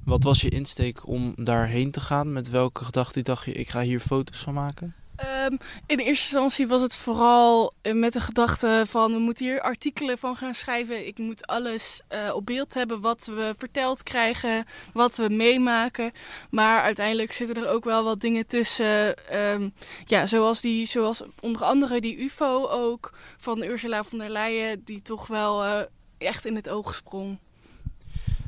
Wat 0.05 0.23
was 0.23 0.41
je 0.41 0.49
insteek 0.49 1.07
om 1.07 1.35
daarheen 1.37 1.91
te 1.91 2.01
gaan? 2.01 2.33
Met 2.33 2.51
welke 2.51 2.85
gedachte 2.85 3.23
dacht 3.23 3.45
je, 3.45 3.53
ik 3.53 3.69
ga 3.69 3.81
hier 3.81 4.01
foto's 4.01 4.39
van 4.39 4.55
maken? 4.55 4.95
Ehm, 5.17 5.57
in 5.87 5.99
eerste 5.99 6.09
instantie 6.09 6.67
was 6.67 6.83
het 6.83 6.97
vooral 6.97 7.73
eh, 7.83 7.95
met 7.95 8.13
de 8.13 8.21
gedachte 8.21 8.85
van 8.89 9.13
we 9.13 9.19
moeten 9.19 9.47
hier 9.47 9.61
artikelen 9.61 10.19
van 10.19 10.37
gaan 10.37 10.55
schrijven. 10.55 11.07
Ik 11.07 11.19
moet 11.19 11.47
alles 11.47 12.01
eh, 12.09 12.35
op 12.35 12.47
beeld 12.47 12.75
hebben 12.75 13.01
wat 13.01 13.27
we 13.27 13.55
verteld 13.59 14.03
krijgen, 14.03 14.67
wat 14.93 15.17
we 15.17 15.29
meemaken. 15.29 16.13
Maar 16.51 16.83
uiteindelijk 16.83 17.33
zitten 17.33 17.57
er 17.57 17.69
ook 17.69 17.85
wel 17.85 18.05
wat 18.05 18.21
dingen 18.21 18.47
tussen. 18.47 19.17
ehm, 19.29 19.69
ja, 20.05 20.27
zoals, 20.27 20.61
die, 20.61 20.87
zoals 20.87 21.23
onder 21.41 21.65
andere 21.65 22.01
die 22.01 22.19
UFO 22.19 22.67
ook 22.67 23.13
van 23.37 23.63
Ursula 23.63 24.05
von 24.05 24.19
der 24.19 24.31
Leyen, 24.31 24.85
die 24.85 25.03
toch 25.03 25.27
wel 25.27 25.65
eh, 25.65 25.83
echt 26.19 26.45
in 26.45 26.55
het 26.55 26.69
oog 26.69 26.95
sprong. 26.95 27.39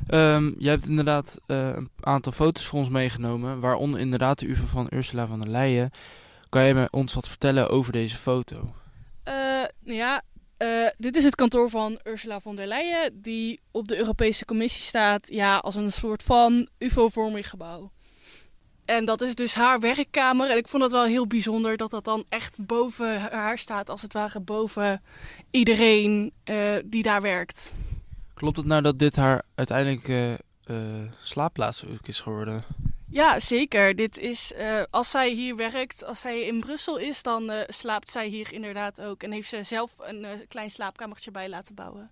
Ehm, 0.07 0.51
jij 0.57 0.71
hebt 0.71 0.87
inderdaad 0.87 1.37
een 1.45 1.89
aantal 1.99 2.31
foto's 2.31 2.65
voor 2.65 2.79
ons 2.79 2.89
meegenomen, 2.89 3.59
waaronder 3.59 3.99
inderdaad 3.99 4.39
de 4.39 4.47
UFO 4.47 4.65
van 4.65 4.87
Ursula 4.89 5.27
van 5.27 5.39
der 5.39 5.49
Leyen. 5.49 5.91
Kan 6.49 6.63
jij 6.63 6.87
ons 6.91 7.13
wat 7.13 7.27
vertellen 7.27 7.69
over 7.69 7.91
deze 7.91 8.17
foto? 8.17 8.73
Nou 9.89 10.01
ja, 10.01 10.21
eh, 10.57 10.87
dit 10.97 11.15
is 11.15 11.23
het 11.23 11.35
kantoor 11.35 11.69
van 11.69 11.99
Ursula 12.03 12.39
von 12.39 12.55
der 12.55 12.67
Leyen, 12.67 13.21
die 13.21 13.59
op 13.71 13.87
de 13.87 13.97
Europese 13.97 14.45
Commissie 14.45 14.83
staat, 14.83 15.29
ja, 15.29 15.57
als 15.57 15.75
een 15.75 15.91
soort 15.91 16.23
van 16.23 16.67
UFO-vormig 16.77 17.49
gebouw. 17.49 17.91
En 18.85 19.05
dat 19.05 19.21
is 19.21 19.35
dus 19.35 19.53
haar 19.53 19.79
werkkamer. 19.79 20.49
En 20.49 20.57
ik 20.57 20.67
vond 20.67 20.83
het 20.83 20.91
wel 20.91 21.05
heel 21.05 21.27
bijzonder 21.27 21.77
dat 21.77 21.91
dat 21.91 22.03
dan 22.03 22.25
echt 22.29 22.65
boven 22.65 23.21
haar 23.21 23.57
staat, 23.57 23.89
als 23.89 24.01
het 24.01 24.13
ware 24.13 24.39
boven 24.39 25.01
iedereen 25.51 26.33
eh, 26.43 26.55
die 26.85 27.03
daar 27.03 27.21
werkt. 27.21 27.73
Klopt 28.33 28.57
het 28.57 28.65
nou 28.65 28.81
dat 28.81 28.99
dit 28.99 29.15
haar 29.15 29.41
uiteindelijk 29.55 30.37
slaapplaats 31.21 31.83
is 32.03 32.19
geworden? 32.19 32.63
Ja, 33.11 33.39
zeker. 33.39 33.95
Dit 33.95 34.17
is, 34.17 34.53
eh, 34.53 34.81
als 34.89 35.09
zij 35.09 35.29
hier 35.29 35.55
werkt, 35.55 36.05
als 36.05 36.19
zij 36.19 36.41
in 36.41 36.59
Brussel 36.59 36.97
is, 36.97 37.23
dan 37.23 37.49
eh, 37.49 37.63
slaapt 37.67 38.09
zij 38.09 38.27
hier 38.27 38.53
inderdaad 38.53 39.01
ook. 39.01 39.23
En 39.23 39.31
heeft 39.31 39.49
ze 39.49 39.63
zelf 39.63 39.95
een 39.99 40.25
eh, 40.25 40.31
klein 40.47 40.71
slaapkamertje 40.71 41.31
bij 41.31 41.49
laten 41.49 41.75
bouwen. 41.75 42.09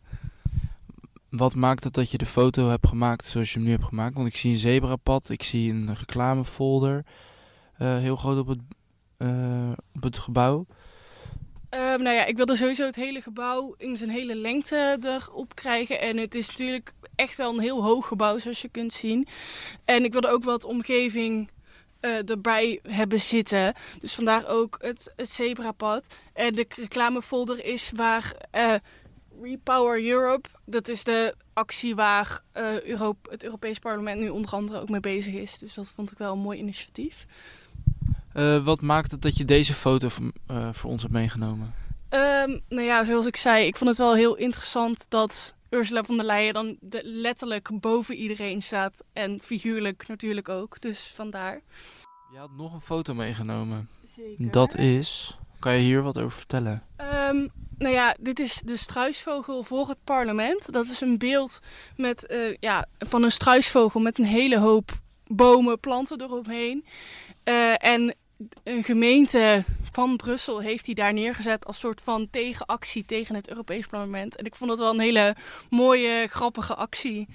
Wat 1.29 1.55
maakt 1.55 1.83
het 1.83 1.93
dat 1.93 2.11
je 2.11 2.17
de 2.17 2.25
foto 2.25 2.69
hebt 2.69 2.87
gemaakt 2.87 3.25
zoals 3.25 3.49
je 3.49 3.55
hem 3.55 3.63
nu 3.63 3.71
hebt 3.71 3.85
gemaakt? 3.85 4.13
Want 4.13 4.27
ik 4.27 4.37
zie 4.37 4.51
een 4.51 4.59
zebrapad, 4.59 5.29
ik 5.29 5.43
zie 5.43 5.71
een 5.71 5.95
reclamefolder, 5.95 7.05
heel 7.77 8.15
groot 8.15 8.37
op 8.37 8.47
het, 8.47 8.59
op 9.93 10.03
het 10.03 10.17
gebouw. 10.17 10.65
Ehm, 11.69 12.01
nou 12.01 12.15
ja, 12.15 12.25
ik 12.25 12.37
wilde 12.37 12.55
sowieso 12.55 12.85
het 12.85 12.95
hele 12.95 13.21
gebouw 13.21 13.75
in 13.77 13.95
zijn 13.95 14.09
hele 14.09 14.35
lengte 14.35 14.97
erop 15.01 15.55
krijgen. 15.55 16.01
En 16.01 16.17
het 16.17 16.35
is 16.35 16.47
natuurlijk 16.47 16.93
echt 17.17 17.37
wel 17.37 17.53
een 17.53 17.59
heel 17.59 17.83
hoog 17.83 18.07
gebouw, 18.07 18.39
zoals 18.39 18.61
je 18.61 18.69
kunt 18.69 18.93
zien. 18.93 19.27
En 19.85 20.03
ik 20.03 20.11
wilde 20.11 20.29
ook 20.29 20.43
wat 20.43 20.63
omgeving 20.63 21.49
eh, 21.99 22.29
erbij 22.29 22.79
hebben 22.83 23.19
zitten. 23.19 23.73
Dus 23.99 24.15
vandaar 24.15 24.47
ook 24.47 24.77
het, 24.81 25.13
het 25.15 25.29
zebrapad. 25.29 26.15
En 26.33 26.53
de 26.53 26.65
reclamefolder 26.75 27.65
is 27.65 27.91
waar 27.95 28.33
eh, 28.51 28.73
Repower 29.41 30.05
Europe, 30.05 30.49
dat 30.65 30.87
is 30.87 31.03
de 31.03 31.35
actie 31.53 31.95
waar 31.95 32.41
Europe, 32.83 33.29
het 33.31 33.43
Europees 33.43 33.79
Parlement 33.79 34.19
nu 34.19 34.29
onder 34.29 34.51
andere 34.51 34.79
ook 34.79 34.89
mee 34.89 34.99
bezig 34.99 35.33
is. 35.33 35.57
Dus 35.57 35.73
dat 35.73 35.89
vond 35.95 36.11
ik 36.11 36.17
wel 36.17 36.33
een 36.33 36.39
mooi 36.39 36.59
initiatief. 36.59 37.25
Wat 38.63 38.81
maakt 38.81 39.11
het 39.11 39.21
dat 39.21 39.37
je 39.37 39.45
deze 39.45 39.73
foto 39.73 40.07
voor 40.71 40.89
ons 40.89 41.01
hebt 41.01 41.13
meegenomen? 41.13 41.73
Ehm, 42.09 42.59
nou 42.69 42.85
ja, 42.85 43.03
zoals 43.03 43.25
ik 43.25 43.35
zei, 43.35 43.65
ik 43.65 43.75
vond 43.75 43.89
het 43.89 43.99
wel 43.99 44.15
heel 44.15 44.35
interessant 44.35 45.05
dat 45.09 45.55
Ursula 45.69 46.03
von 46.03 46.17
der 46.17 46.25
Leyen 46.25 46.53
dan 46.53 46.77
de- 46.79 47.01
letterlijk 47.03 47.79
boven 47.79 48.15
iedereen 48.15 48.61
staat. 48.61 49.03
En 49.13 49.39
figuurlijk 49.39 50.07
natuurlijk 50.07 50.49
ook, 50.49 50.81
dus 50.81 51.11
vandaar. 51.15 51.61
Je 52.31 52.37
had 52.37 52.51
nog 52.57 52.73
een 52.73 52.81
foto 52.81 53.13
meegenomen. 53.13 53.89
Zeker. 54.05 54.51
Dat 54.51 54.75
is... 54.75 55.37
Kan 55.59 55.73
je 55.73 55.79
hier 55.79 56.01
wat 56.01 56.17
over 56.17 56.37
vertellen? 56.37 56.83
Ehm, 56.95 57.47
nou 57.77 57.93
ja, 57.93 58.15
dit 58.19 58.39
is 58.39 58.61
de 58.65 58.77
struisvogel 58.77 59.63
voor 59.63 59.87
het 59.87 60.03
parlement. 60.03 60.73
Dat 60.73 60.85
is 60.85 61.01
een 61.01 61.17
beeld 61.17 61.59
met, 61.95 62.25
eh, 62.27 62.55
ja, 62.59 62.85
van 62.97 63.23
een 63.23 63.31
struisvogel 63.31 63.99
met 63.99 64.19
een 64.19 64.25
hele 64.25 64.59
hoop 64.59 64.99
bomen, 65.27 65.79
planten 65.79 66.21
eromheen. 66.21 66.85
Eh, 67.43 67.85
en 67.85 68.15
een 68.63 68.83
gemeente 68.83 69.63
van 69.91 70.15
Brussel 70.15 70.61
heeft 70.61 70.85
die 70.85 70.95
daar 70.95 71.13
neergezet 71.13 71.65
als 71.65 71.79
soort 71.79 72.01
van 72.03 72.29
tegenactie 72.29 73.05
tegen 73.05 73.35
het 73.35 73.49
Europees 73.49 73.85
Parlement. 73.85 74.35
En 74.35 74.45
ik 74.45 74.55
vond 74.55 74.69
dat 74.69 74.79
wel 74.79 74.93
een 74.93 74.99
hele 74.99 75.35
mooie, 75.69 76.27
grappige 76.27 76.75
actie. 76.75 77.27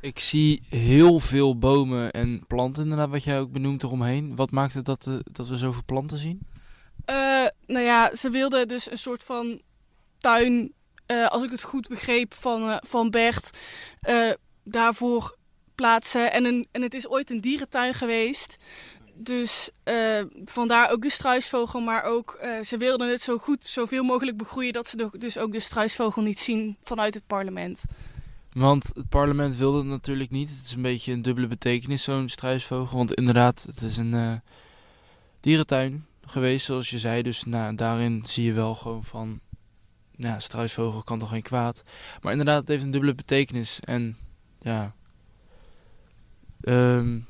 Ik 0.00 0.18
zie 0.18 0.62
heel 0.68 1.18
veel 1.18 1.58
bomen 1.58 2.10
en 2.10 2.46
planten 2.46 2.82
inderdaad, 2.82 3.08
wat 3.08 3.24
jij 3.24 3.40
ook 3.40 3.52
benoemt 3.52 3.82
eromheen. 3.82 4.36
Wat 4.36 4.50
maakt 4.50 4.74
het 4.74 4.84
dat, 4.84 5.06
eh, 5.06 5.14
dat 5.32 5.48
we 5.48 5.56
zoveel 5.56 5.84
planten 5.86 6.18
zien? 6.18 6.46
Eh, 7.04 7.46
nou 7.66 7.84
ja, 7.84 8.14
ze 8.14 8.30
wilden 8.30 8.68
dus 8.68 8.90
een 8.90 8.98
soort 8.98 9.24
van 9.24 9.60
tuin, 10.18 10.72
eh, 11.06 11.26
als 11.26 11.42
ik 11.42 11.50
het 11.50 11.62
goed 11.62 11.88
begreep, 11.88 12.34
van, 12.34 12.80
van 12.86 13.10
Bert 13.10 13.58
daarvoor 14.64 15.36
plaatsen. 15.74 16.32
En, 16.32 16.44
een, 16.44 16.66
en 16.72 16.82
het 16.82 16.94
is 16.94 17.08
ooit 17.08 17.30
een 17.30 17.40
dierentuin 17.40 17.94
geweest. 17.94 18.56
Dus 19.20 19.70
eh, 19.82 20.22
vandaar 20.44 20.90
ook 20.90 21.02
de 21.02 21.10
struisvogel, 21.10 21.80
maar 21.80 22.02
ook 22.02 22.32
eh, 22.32 22.64
ze 22.64 22.76
wilden 22.76 23.10
het 23.10 23.20
zo 23.20 23.38
goed, 23.38 23.64
zoveel 23.64 24.02
mogelijk 24.02 24.36
begroeien 24.36 24.72
dat 24.72 24.88
ze 24.88 25.10
dus 25.18 25.38
ook 25.38 25.52
de 25.52 25.60
struisvogel 25.60 26.22
niet 26.22 26.38
zien 26.38 26.76
vanuit 26.82 27.14
het 27.14 27.26
parlement. 27.26 27.84
Want 28.52 28.90
het 28.94 29.08
parlement 29.08 29.56
wilde 29.56 29.78
het 29.78 29.86
natuurlijk 29.86 30.30
niet. 30.30 30.48
Het 30.50 30.64
is 30.64 30.72
een 30.72 30.82
beetje 30.82 31.12
een 31.12 31.22
dubbele 31.22 31.46
betekenis, 31.46 32.02
zo'n 32.02 32.28
struisvogel. 32.28 32.96
Want 32.96 33.14
inderdaad, 33.14 33.64
het 33.66 33.82
is 33.82 33.96
een 33.96 34.14
eh, 34.14 34.32
dierentuin 35.40 36.06
geweest, 36.24 36.64
zoals 36.64 36.90
je 36.90 36.98
zei. 36.98 37.22
Dus 37.22 37.44
nou, 37.44 37.74
daarin 37.74 38.22
zie 38.26 38.44
je 38.44 38.52
wel 38.52 38.74
gewoon 38.74 39.04
van... 39.04 39.40
Ja, 40.10 40.40
struisvogel 40.40 41.02
kan 41.02 41.18
toch 41.18 41.28
geen 41.28 41.42
kwaad. 41.42 41.82
Maar 42.20 42.32
inderdaad, 42.32 42.60
het 42.60 42.68
heeft 42.68 42.84
een 42.84 42.90
dubbele 42.90 43.14
betekenis. 43.14 43.80
En 43.80 44.16
ja... 44.60 44.94
ehm, 46.60 47.20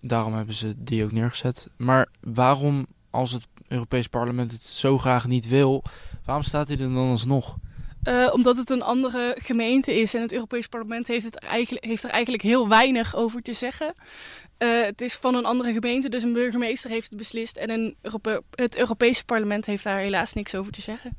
daarom 0.00 0.34
hebben 0.34 0.54
ze 0.54 0.74
die 0.76 1.04
ook 1.04 1.12
neergezet. 1.12 1.68
Maar 1.76 2.08
waarom, 2.20 2.86
als 3.10 3.32
het 3.32 3.46
Europees 3.68 4.06
Parlement 4.06 4.52
het 4.52 4.62
zo 4.62 4.98
graag 4.98 5.26
niet 5.26 5.48
wil... 5.48 5.82
Waarom 6.24 6.44
staat 6.44 6.68
hij 6.68 6.76
er 6.76 6.92
dan 6.92 7.10
alsnog? 7.10 7.56
Eh, 8.02 8.28
omdat 8.32 8.56
het 8.56 8.70
een 8.70 8.82
andere 8.82 9.36
gemeente 9.38 10.00
is 10.00 10.14
en 10.14 10.20
het 10.20 10.32
Europees 10.32 10.66
Parlement 10.66 11.06
heeft, 11.06 11.24
het 11.24 11.36
eigenlijk, 11.36 11.84
heeft 11.84 12.04
er 12.04 12.10
eigenlijk 12.10 12.42
heel 12.42 12.68
weinig 12.68 13.16
over 13.16 13.40
te 13.42 13.52
zeggen. 13.52 13.92
Eh, 14.58 14.82
het 14.82 15.00
is 15.00 15.14
van 15.14 15.34
een 15.34 15.44
andere 15.44 15.72
gemeente, 15.72 16.08
dus 16.08 16.22
een 16.22 16.32
burgemeester 16.32 16.90
heeft 16.90 17.08
het 17.08 17.18
beslist 17.18 17.56
en 17.56 17.70
een 17.70 17.96
Europe- 18.00 18.42
het 18.54 18.76
Europese 18.76 19.24
Parlement 19.24 19.66
heeft 19.66 19.84
daar 19.84 19.98
helaas 19.98 20.32
niks 20.32 20.54
over 20.54 20.72
te 20.72 20.80
zeggen. 20.80 21.16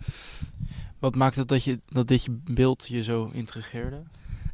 Wat 0.99 1.15
maakt 1.15 1.35
het 1.35 1.47
dat, 1.47 1.63
je, 1.63 1.79
dat 1.89 2.07
dit 2.07 2.27
beeld 2.29 2.87
je 2.87 3.03
zo 3.03 3.29
intrigeerde? 3.33 4.03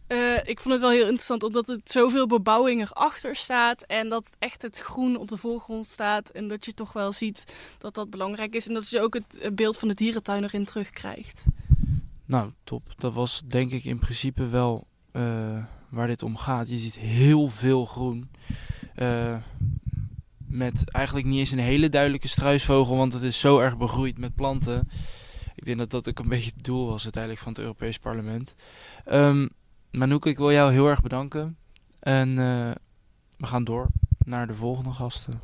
Eh, 0.07 0.37
ik 0.43 0.59
vond 0.59 0.73
het 0.73 0.83
wel 0.83 0.91
heel 0.91 1.05
interessant 1.05 1.43
omdat 1.43 1.67
het 1.67 1.91
zoveel 1.91 2.27
bebouwing 2.27 2.81
erachter 2.81 3.35
staat 3.35 3.81
en 3.81 4.09
dat 4.09 4.29
echt 4.39 4.61
het 4.61 4.79
groen 4.79 5.17
op 5.17 5.27
de 5.27 5.37
voorgrond 5.37 5.87
staat 5.87 6.29
en 6.29 6.47
dat 6.47 6.65
je 6.65 6.73
toch 6.73 6.93
wel 6.93 7.11
ziet 7.11 7.55
dat 7.77 7.95
dat 7.95 8.09
belangrijk 8.09 8.55
is 8.55 8.67
en 8.67 8.73
dat 8.73 8.89
je 8.89 9.01
ook 9.01 9.13
het 9.13 9.51
beeld 9.53 9.77
van 9.77 9.87
de 9.87 9.93
dierentuin 9.93 10.43
erin 10.43 10.65
terugkrijgt. 10.65 11.43
Nou, 12.25 12.51
top. 12.63 12.93
Dat 12.95 13.13
was 13.13 13.41
denk 13.45 13.71
ik 13.71 13.83
in 13.83 13.99
principe 13.99 14.47
wel 14.47 14.87
eh, 15.11 15.63
waar 15.89 16.07
dit 16.07 16.23
om 16.23 16.35
gaat. 16.35 16.69
Je 16.69 16.77
ziet 16.77 16.95
heel 16.95 17.47
veel 17.47 17.85
groen. 17.85 18.29
Eh, 18.95 19.37
met 20.37 20.91
eigenlijk 20.91 21.27
niet 21.27 21.39
eens 21.39 21.51
een 21.51 21.59
hele 21.59 21.89
duidelijke 21.89 22.27
struisvogel, 22.27 22.97
want 22.97 23.13
het 23.13 23.21
is 23.21 23.39
zo 23.39 23.59
erg 23.59 23.77
begroeid 23.77 24.17
met 24.17 24.35
planten. 24.35 24.89
Ik 25.55 25.65
denk 25.65 25.77
dat 25.77 25.89
dat 25.89 26.09
ook 26.09 26.19
een 26.19 26.29
beetje 26.29 26.51
het 26.55 26.63
doel 26.63 26.87
was 26.87 27.03
uiteindelijk 27.03 27.43
van 27.43 27.51
het 27.51 27.61
Europees 27.61 27.97
Parlement. 27.97 28.55
Um, 29.11 29.49
Manouk, 29.91 30.25
ik 30.25 30.37
wil 30.37 30.51
jou 30.51 30.71
heel 30.71 30.87
erg 30.87 31.01
bedanken. 31.01 31.57
En 31.99 32.29
uh, 32.29 32.71
we 33.37 33.45
gaan 33.45 33.63
door 33.63 33.87
naar 34.25 34.47
de 34.47 34.55
volgende 34.55 34.91
gasten. 34.91 35.41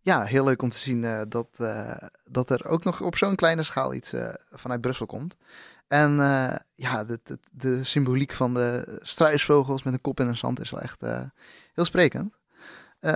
Ja, 0.00 0.24
heel 0.24 0.44
leuk 0.44 0.62
om 0.62 0.68
te 0.68 0.78
zien 0.78 1.02
uh, 1.02 1.22
dat, 1.28 1.48
uh, 1.60 1.96
dat 2.24 2.50
er 2.50 2.66
ook 2.66 2.84
nog 2.84 3.00
op 3.00 3.16
zo'n 3.16 3.34
kleine 3.34 3.62
schaal 3.62 3.94
iets 3.94 4.14
vanuit 4.52 4.80
Brussel 4.80 5.06
komt. 5.06 5.36
En 5.88 6.12
ja, 6.74 7.04
de, 7.04 7.20
de, 7.50 7.84
symboliek 7.84 8.32
van 8.32 8.54
de 8.54 8.98
struisvogels 9.02 9.82
met 9.82 9.92
een 9.92 10.00
kop 10.00 10.20
in 10.20 10.26
een 10.26 10.36
zand 10.36 10.60
is 10.60 10.70
wel 10.70 10.80
echt 10.80 11.00
heel 11.74 11.84
sprekend. 11.84 12.34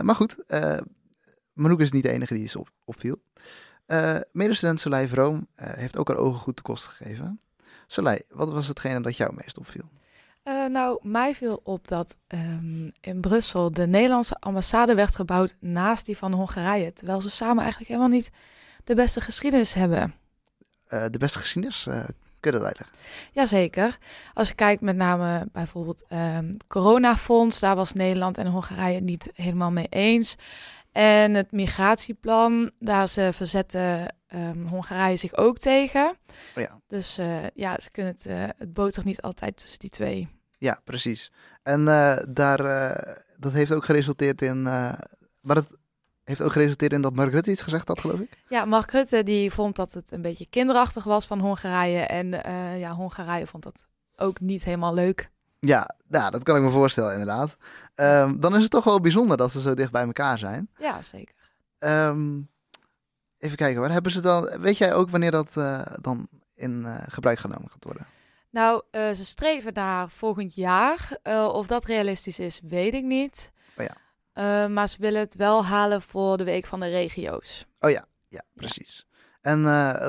maar 0.03 0.15
goed, 0.15 0.37
Manouk 1.53 1.81
is 1.81 1.93
niet 1.93 2.03
de 2.03 2.11
enige 2.11 2.35
die 2.35 2.43
iets 2.43 2.57
op, 2.57 2.71
opviel. 2.85 3.23
medestudent 4.33 4.81
Soleil 4.81 5.09
Vroom 5.09 5.47
heeft 5.55 5.97
ook 5.97 6.09
haar 6.09 6.17
ogen 6.17 6.41
goed 6.41 6.57
te 6.57 6.63
kost 6.63 6.87
gegeven. 6.87 7.41
Soleil, 7.87 8.21
wat 8.29 8.51
was 8.51 8.69
hetgene 8.69 9.01
dat 9.01 9.17
jou 9.17 9.35
meest 9.35 9.59
opviel? 9.59 9.91
Uh, 10.45 10.67
nou, 10.67 10.99
mij 11.03 11.35
viel 11.35 11.61
op 11.65 11.89
dat 11.89 12.17
um, 12.29 12.93
in 13.01 13.21
Brussel 13.21 13.73
de 13.73 13.87
Nederlandse 13.87 14.37
ambassade 14.41 14.95
werd 14.95 15.15
gebouwd 15.15 15.57
naast 15.61 16.07
die 16.07 16.17
van 16.17 16.33
Hongarije. 16.33 16.93
Terwijl 16.93 17.21
ze 17.21 17.31
samen 17.31 17.63
eigenlijk 17.63 17.91
helemaal 17.91 18.11
niet 18.11 18.31
de 18.85 18.95
beste 18.95 19.21
geschiedenis 19.21 19.75
hebben. 19.75 20.15
Uh, 20.89 21.05
de 21.11 21.19
beste 21.19 21.39
geschiedenis? 21.39 21.87
Uh, 21.87 22.05
kun 22.41 22.53
je 22.53 22.59
dat 22.59 22.67
uitleggen? 22.67 22.97
Jazeker. 23.33 23.99
Als 24.35 24.49
je 24.49 24.55
kijkt 24.55 24.83
met 24.83 24.97
name 24.97 25.49
bijvoorbeeld 25.53 26.05
um, 26.13 26.57
coronafonds, 26.67 27.61
daar 27.61 27.77
was 27.77 27.93
Nederland 27.93 28.39
en 28.39 28.47
Hongarije 28.47 29.01
niet 29.01 29.31
helemaal 29.35 29.71
mee 29.71 29.89
eens. 29.89 30.37
En 30.93 31.35
het 31.35 31.53
migratieplan, 31.53 32.71
daar 32.79 33.09
ze 33.09 33.31
verzetten 33.33 34.15
um, 34.35 34.69
Hongarije 34.69 35.17
zich 35.17 35.37
ook 35.37 35.59
tegen. 35.59 36.17
Oh 36.57 36.63
ja. 36.63 36.81
Dus 36.87 37.19
uh, 37.19 37.47
ja, 37.55 37.81
ze 37.81 37.91
kunnen 37.91 38.13
het, 38.13 38.27
uh, 38.27 38.45
het 38.59 38.73
botert 38.73 39.05
niet 39.05 39.23
altijd 39.23 39.57
tussen 39.57 39.79
die 39.79 39.91
twee. 39.91 40.29
Ja, 40.59 40.81
precies. 40.85 41.33
En 41.63 41.81
uh, 41.81 42.17
daar, 42.29 42.59
dat 43.37 43.53
heeft 43.53 43.73
ook 43.73 43.85
geresulteerd 43.85 44.43
in. 44.43 44.63
maar 44.63 45.57
het 45.57 45.69
heeft 46.25 46.43
ook 46.43 46.53
geresulteerd 46.53 46.93
in 46.93 47.01
dat 47.01 47.15
Mark 47.15 47.33
Rutte 47.33 47.51
iets 47.51 47.63
gezegd 47.63 47.89
had, 47.89 48.01
geloof 48.01 48.21
ik. 48.21 48.43
Ja, 48.49 48.65
Mark 48.65 48.91
Rutte 48.91 49.23
die 49.23 49.51
vond 49.51 49.77
dat 49.77 49.93
het 49.93 50.13
een 50.13 50.23
beetje 50.23 50.47
kinderachtig 50.51 51.05
was 51.05 51.27
van 51.27 51.41
Hongarije. 51.41 52.01
En 52.01 52.29
ja, 52.79 52.95
Hongarije 52.95 53.47
vond 53.47 53.63
dat 53.63 53.87
ook 54.17 54.41
niet 54.41 54.65
helemaal 54.65 54.95
leuk. 54.95 55.31
Ja, 55.67 55.95
ja, 56.09 56.31
dat 56.31 56.43
kan 56.43 56.57
ik 56.57 56.63
me 56.63 56.71
voorstellen, 56.71 57.13
inderdaad. 57.13 57.57
Um, 57.95 58.41
dan 58.41 58.55
is 58.57 58.63
het 58.63 58.71
toch 58.71 58.85
wel 58.85 59.01
bijzonder 59.01 59.37
dat 59.37 59.53
ze 59.53 59.61
zo 59.61 59.75
dicht 59.75 59.93
bij 59.93 60.05
elkaar 60.05 60.39
zijn. 60.39 60.71
Ja, 60.79 61.03
zeker. 61.03 61.35
Um, 61.79 62.51
even 63.43 63.57
kijken, 63.57 63.81
waar 63.81 63.91
hebben 63.91 64.13
ze 64.13 64.21
dan? 64.21 64.61
Weet 64.61 64.79
jij 64.79 64.95
ook 64.95 65.11
wanneer 65.11 65.31
dat 65.31 65.51
uh, 65.59 65.83
dan 66.01 66.29
in 66.55 66.83
uh, 66.85 66.97
gebruik 67.09 67.39
genomen 67.39 67.71
gaat 67.71 67.85
worden? 67.85 68.07
Nou, 68.51 68.83
uh, 68.91 69.11
ze 69.11 69.25
streven 69.25 69.73
naar 69.73 70.09
volgend 70.09 70.55
jaar. 70.55 71.19
of 71.53 71.67
dat 71.67 71.85
realistisch 71.85 72.39
is, 72.39 72.61
weet 72.69 72.95
ik 72.95 73.05
niet. 73.05 73.51
Oh 73.77 73.87
ja. 74.35 74.69
maar 74.69 74.89
ze 74.89 74.97
willen 74.99 75.21
het 75.21 75.35
wel 75.35 75.65
halen 75.65 76.03
voor 76.03 76.37
de 76.37 76.45
week 76.45 76.67
van 76.67 76.81
de 76.81 76.89
regio's. 76.89 77.67
Oh 77.81 77.91
ja, 77.91 78.05
ja, 78.29 78.43
precies. 78.55 79.07
Ja. 79.09 79.21
En 79.41 79.63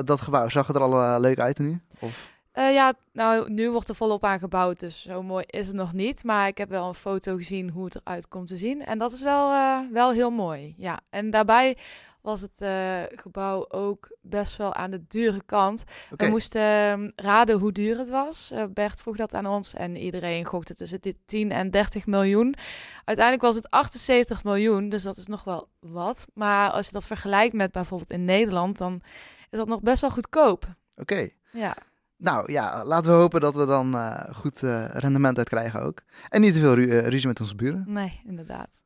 dat 0.04 0.20
gebouw, 0.20 0.48
zag 0.48 0.66
het 0.66 0.76
er 0.76 0.82
al 0.82 1.20
leuk 1.20 1.40
uit 1.40 1.58
nu? 1.58 1.80
Of? 1.98 2.32
Ja, 2.52 2.92
nou, 3.12 3.50
nu 3.50 3.70
wordt 3.70 3.88
er 3.88 3.94
volop 3.94 4.24
aan 4.24 4.38
gebouwd, 4.38 4.80
dus 4.80 5.02
zo 5.02 5.22
mooi 5.22 5.44
is 5.46 5.66
het 5.66 5.76
nog 5.76 5.92
niet. 5.92 6.24
Maar 6.24 6.46
ik 6.46 6.58
heb 6.58 6.68
wel 6.68 6.88
een 6.88 6.94
foto 6.94 7.36
gezien 7.36 7.70
hoe 7.70 7.84
het 7.84 7.96
eruit 7.96 8.28
komt 8.28 8.48
te 8.48 8.56
zien. 8.56 8.84
En 8.84 8.98
dat 8.98 9.12
is 9.12 9.22
wel, 9.22 9.48
wel 9.92 10.12
heel 10.12 10.30
mooi, 10.30 10.74
ja. 10.76 11.00
En 11.10 11.30
daarbij 11.30 11.76
was 12.24 12.40
het 12.40 12.60
uh, 12.60 13.02
gebouw 13.14 13.64
ook 13.68 14.16
best 14.20 14.56
wel 14.56 14.74
aan 14.74 14.90
de 14.90 15.06
dure 15.08 15.42
kant. 15.46 15.84
Okay. 16.12 16.26
We 16.26 16.32
moesten 16.32 16.60
uh, 17.00 17.08
raden 17.14 17.58
hoe 17.58 17.72
duur 17.72 17.98
het 17.98 18.08
was. 18.08 18.52
Bert 18.70 19.00
vroeg 19.00 19.16
dat 19.16 19.34
aan 19.34 19.46
ons 19.46 19.74
en 19.74 19.96
iedereen 19.96 20.44
gokte 20.44 20.74
tussen 20.74 21.00
dit 21.00 21.16
10 21.24 21.52
en 21.52 21.70
30 21.70 22.06
miljoen. 22.06 22.54
Uiteindelijk 23.04 23.46
was 23.46 23.54
het 23.54 23.70
78 23.70 24.44
miljoen, 24.44 24.88
dus 24.88 25.02
dat 25.02 25.16
is 25.16 25.26
nog 25.26 25.44
wel 25.44 25.68
wat. 25.80 26.26
Maar 26.34 26.70
als 26.70 26.86
je 26.86 26.92
dat 26.92 27.06
vergelijkt 27.06 27.54
met 27.54 27.72
bijvoorbeeld 27.72 28.10
in 28.10 28.24
Nederland, 28.24 28.78
dan 28.78 29.00
is 29.50 29.58
dat 29.58 29.68
nog 29.68 29.80
best 29.80 30.00
wel 30.00 30.10
goedkoop. 30.10 30.64
Oké. 30.96 31.12
Okay. 31.12 31.36
Ja. 31.52 31.76
Nou 32.16 32.52
ja, 32.52 32.84
laten 32.84 33.12
we 33.12 33.18
hopen 33.18 33.40
dat 33.40 33.54
we 33.54 33.66
dan 33.66 33.94
uh, 33.94 34.24
goed 34.32 34.58
rendement 34.92 35.38
uit 35.38 35.48
krijgen 35.48 35.82
ook. 35.82 36.02
En 36.28 36.40
niet 36.40 36.54
te 36.54 36.60
veel 36.60 36.74
ru 36.74 36.98
ruzie 36.98 37.28
met 37.28 37.40
onze 37.40 37.54
buren. 37.54 37.84
Nee, 37.86 38.20
inderdaad. 38.26 38.84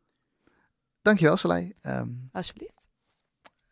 Dankjewel, 1.02 1.36
Soleil. 1.36 1.72
Um, 1.82 2.28
Alsjeblieft. 2.32 2.87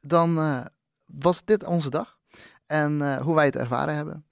Dan 0.07 0.65
was 1.05 1.45
dit 1.45 1.65
onze 1.65 1.91
dag 1.91 2.19
en 2.67 3.21
hoe 3.23 3.35
wij 3.35 3.45
het 3.45 3.57
ervaren 3.57 3.95
hebben. 3.95 4.27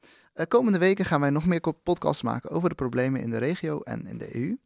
komende 0.49 0.79
weken 0.79 1.05
gaan 1.05 1.21
wij 1.21 1.31
nog 1.31 1.47
meer 1.47 1.61
podcasts 1.83 2.23
maken 2.23 2.51
over 2.51 2.69
de 2.69 2.75
problemen 2.75 3.21
in 3.21 3.31
de 3.31 3.39
regio 3.39 3.81
en 3.81 4.07
in 4.07 4.19
de 4.19 4.37
EU. 4.37 4.57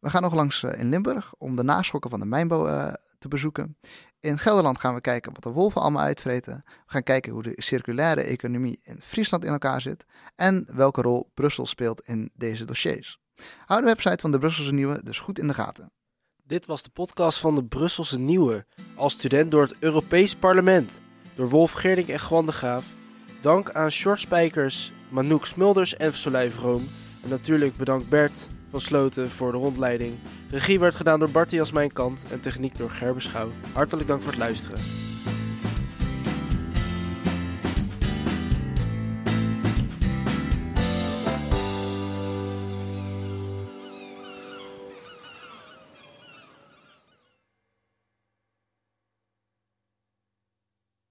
We 0.00 0.10
gaan 0.10 0.22
nog 0.22 0.34
langs 0.34 0.62
in 0.62 0.88
Limburg 0.88 1.34
om 1.38 1.56
de 1.56 1.62
naschokken 1.62 2.10
van 2.10 2.20
de 2.20 2.26
mijnbouw 2.26 2.92
te 3.18 3.28
bezoeken. 3.28 3.76
In 4.20 4.38
Gelderland 4.38 4.78
gaan 4.78 4.94
we 4.94 5.00
kijken 5.00 5.32
wat 5.32 5.42
de 5.42 5.50
wolven 5.50 5.80
allemaal 5.80 6.02
uitvreten. 6.02 6.62
We 6.66 6.72
gaan 6.86 7.02
kijken 7.02 7.32
hoe 7.32 7.42
de 7.42 7.52
circulaire 7.56 8.20
economie 8.22 8.80
in 8.82 9.00
Friesland 9.00 9.44
in 9.44 9.52
elkaar 9.52 9.80
zit. 9.80 10.06
En 10.36 10.66
welke 10.72 11.02
rol 11.02 11.30
Brussel 11.34 11.66
speelt 11.66 12.00
in 12.00 12.30
deze 12.34 12.64
dossiers. 12.64 13.18
Hou 13.66 13.80
de 13.80 13.86
website 13.86 14.20
van 14.20 14.32
de 14.32 14.38
Brusselse 14.38 14.72
Nieuwe 14.72 15.00
dus 15.02 15.18
goed 15.18 15.38
in 15.38 15.46
de 15.46 15.54
gaten. 15.54 15.92
Dit 16.42 16.66
was 16.66 16.82
de 16.82 16.90
podcast 16.90 17.38
van 17.38 17.54
de 17.54 17.64
Brusselse 17.64 18.18
Nieuwe. 18.18 18.66
Als 18.96 19.12
student 19.12 19.50
door 19.50 19.62
het 19.62 19.76
Europees 19.78 20.34
Parlement. 20.34 20.90
Door 21.34 21.48
Wolf 21.48 21.72
Geerdink 21.72 22.08
en 22.08 22.18
Gwan 22.18 22.46
de 22.46 22.52
Graaf. 22.52 22.86
Dank 23.40 23.70
aan 23.70 23.90
Short 23.90 24.20
Spijkers, 24.20 24.92
Manouk 25.08 25.46
Smulders 25.46 25.96
en 25.96 26.14
Soleil 26.14 26.50
Vroom. 26.50 26.88
En 27.22 27.28
natuurlijk 27.28 27.76
bedankt 27.76 28.08
Bert 28.08 28.48
van 28.70 28.80
Sloten 28.80 29.30
voor 29.30 29.52
de 29.52 29.58
rondleiding. 29.58 30.14
Regie 30.50 30.78
werd 30.78 30.94
gedaan 30.94 31.18
door 31.18 31.30
Bartie 31.30 31.60
als 31.60 31.72
mijn 31.72 31.92
kant 31.92 32.26
en 32.30 32.40
techniek 32.40 32.78
door 32.78 32.90
Gerbe 32.90 33.20
Schouw. 33.20 33.48
Hartelijk 33.72 34.08
dank 34.08 34.22
voor 34.22 34.30
het 34.30 34.40
luisteren. 34.40 34.78